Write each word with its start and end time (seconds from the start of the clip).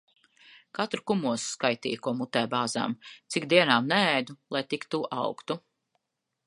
Katru 0.77 1.03
kumosu 1.11 1.49
skaitīja, 1.57 1.99
ko 2.07 2.13
mutē 2.21 2.43
bāzām. 2.55 2.97
Cik 3.35 3.47
dienām 3.53 3.93
neēdu, 3.95 4.39
lai 4.57 4.65
tik 4.75 4.93
tu 4.95 5.05
augtu. 5.25 5.63